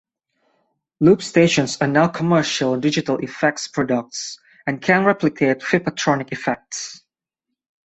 [0.99, 7.03] Loop stations are now commercial digital effects products and can replicate Frippertronics effects.